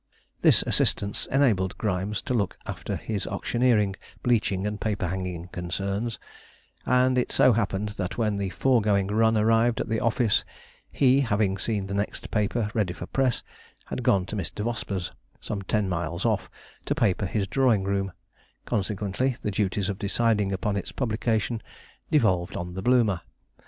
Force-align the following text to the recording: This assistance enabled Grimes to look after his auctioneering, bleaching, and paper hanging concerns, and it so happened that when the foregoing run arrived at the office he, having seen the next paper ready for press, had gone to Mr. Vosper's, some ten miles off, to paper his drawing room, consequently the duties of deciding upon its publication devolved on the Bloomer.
This 0.41 0.63
assistance 0.63 1.27
enabled 1.27 1.77
Grimes 1.77 2.23
to 2.23 2.33
look 2.33 2.57
after 2.65 2.95
his 2.95 3.27
auctioneering, 3.27 3.95
bleaching, 4.23 4.65
and 4.65 4.81
paper 4.81 5.05
hanging 5.07 5.49
concerns, 5.49 6.17
and 6.87 7.19
it 7.19 7.31
so 7.31 7.53
happened 7.53 7.89
that 7.99 8.17
when 8.17 8.37
the 8.37 8.49
foregoing 8.49 9.09
run 9.09 9.37
arrived 9.37 9.79
at 9.79 9.89
the 9.89 9.99
office 9.99 10.43
he, 10.91 11.19
having 11.21 11.55
seen 11.55 11.85
the 11.85 11.93
next 11.93 12.31
paper 12.31 12.71
ready 12.73 12.93
for 12.95 13.05
press, 13.05 13.43
had 13.85 14.01
gone 14.01 14.25
to 14.25 14.35
Mr. 14.35 14.63
Vosper's, 14.63 15.11
some 15.39 15.61
ten 15.61 15.87
miles 15.87 16.25
off, 16.25 16.49
to 16.85 16.95
paper 16.95 17.27
his 17.27 17.45
drawing 17.45 17.83
room, 17.83 18.11
consequently 18.65 19.35
the 19.43 19.51
duties 19.51 19.87
of 19.87 19.99
deciding 19.99 20.51
upon 20.51 20.75
its 20.75 20.91
publication 20.91 21.61
devolved 22.09 22.57
on 22.57 22.73
the 22.73 22.81
Bloomer. 22.81 23.21